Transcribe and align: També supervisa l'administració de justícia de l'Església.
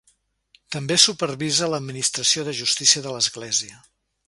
També 0.75 0.97
supervisa 1.03 1.69
l'administració 1.73 2.47
de 2.49 2.57
justícia 2.63 3.07
de 3.07 3.15
l'Església. 3.19 3.81